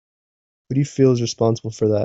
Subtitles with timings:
[0.69, 1.99] Who do you feel is responsible for that?